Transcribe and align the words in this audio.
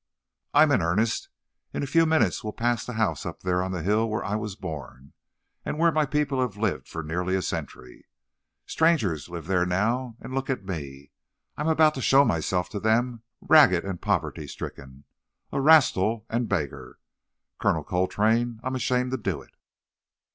"I'm 0.55 0.71
in 0.71 0.81
earnest. 0.81 1.29
In 1.75 1.83
a 1.83 1.85
few 1.85 2.07
minutes 2.07 2.43
we'll 2.43 2.53
pass 2.53 2.83
the 2.83 2.93
house 2.93 3.23
up 3.23 3.41
there 3.41 3.61
on 3.61 3.71
the 3.71 3.83
hill 3.83 4.09
where 4.09 4.25
I 4.25 4.33
was 4.35 4.55
born, 4.55 5.13
and 5.63 5.77
where 5.77 5.91
my 5.91 6.07
people 6.07 6.41
have 6.41 6.57
lived 6.57 6.87
for 6.87 7.03
nearly 7.03 7.35
a 7.35 7.43
century. 7.43 8.07
Strangers 8.65 9.29
live 9.29 9.45
there 9.45 9.63
now—and 9.63 10.33
look 10.33 10.49
at 10.49 10.65
me! 10.65 11.11
I 11.55 11.61
am 11.61 11.67
about 11.67 11.93
to 11.93 12.01
show 12.01 12.25
myself 12.25 12.67
to 12.69 12.79
them 12.79 13.21
ragged 13.41 13.85
and 13.85 14.01
poverty 14.01 14.47
stricken, 14.47 15.03
a 15.51 15.61
wastrel 15.61 16.25
and 16.31 16.45
a 16.45 16.47
beggar. 16.47 16.97
Colonel 17.59 17.83
Coltrane, 17.83 18.59
I'm 18.63 18.73
ashamed 18.75 19.11
to 19.11 19.17
do 19.17 19.43
it. 19.43 19.51